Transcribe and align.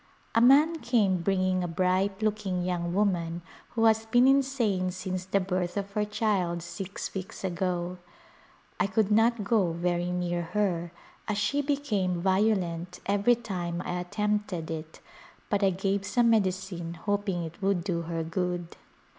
A 0.33 0.41
man 0.41 0.79
came 0.79 1.21
bringing 1.21 1.63
a 1.63 1.67
bright 1.67 2.23
looking 2.23 2.63
young 2.63 2.91
woman 2.91 3.43
who 3.75 3.85
has 3.85 4.07
been 4.07 4.27
insane 4.27 4.89
since 4.89 5.25
the 5.25 5.39
birth 5.39 5.77
of 5.77 5.91
her 5.91 6.05
child 6.05 6.63
six 6.63 7.13
weeks 7.13 7.43
ago. 7.43 7.99
I 8.79 8.87
could 8.87 9.11
not 9.11 9.43
go 9.43 9.73
very 9.73 10.09
near 10.09 10.41
her 10.57 10.91
as 11.27 11.37
she 11.37 11.61
became 11.61 12.19
violent 12.19 12.99
every 13.05 13.35
time 13.35 13.79
I 13.85 13.99
attempted 13.99 14.71
it, 14.71 15.01
but 15.51 15.61
I 15.63 15.69
gave 15.69 16.03
some 16.03 16.31
medicine 16.31 16.95
hoping 16.95 17.43
it 17.43 17.61
would 17.61 17.83
do 17.83 18.01
her 18.01 18.23
good. 18.23 18.75